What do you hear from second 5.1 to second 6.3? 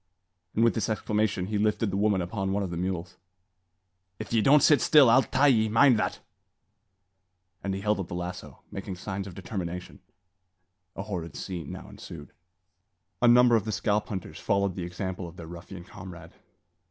I'll tie ye; mind that!"